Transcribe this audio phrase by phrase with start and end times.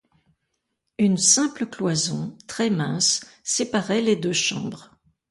[0.97, 4.95] Une simple cloison, très-mince, séparait les deux chambres.